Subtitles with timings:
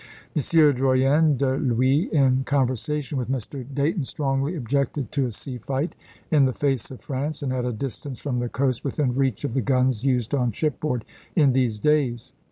[0.35, 0.41] M.
[0.41, 3.63] Drouyn de l'Huys in con versation with Mr.
[3.75, 5.93] Dayton strongly objected to a sea fight
[6.31, 9.53] in the face of France and at a distance from the coast" within reach of
[9.53, 12.33] the guns used on shipboard in these days."